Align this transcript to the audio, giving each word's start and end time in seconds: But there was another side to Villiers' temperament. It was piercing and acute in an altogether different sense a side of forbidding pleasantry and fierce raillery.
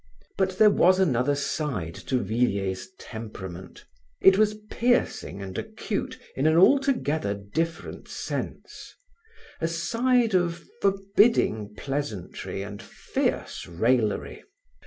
But 0.35 0.57
there 0.57 0.71
was 0.71 0.99
another 0.99 1.35
side 1.35 1.93
to 1.93 2.17
Villiers' 2.23 2.87
temperament. 2.97 3.85
It 4.19 4.35
was 4.35 4.55
piercing 4.71 5.43
and 5.43 5.55
acute 5.59 6.17
in 6.35 6.47
an 6.47 6.57
altogether 6.57 7.35
different 7.35 8.07
sense 8.07 8.95
a 9.59 9.67
side 9.67 10.33
of 10.33 10.67
forbidding 10.81 11.75
pleasantry 11.75 12.63
and 12.63 12.81
fierce 12.81 13.67
raillery. 13.67 14.43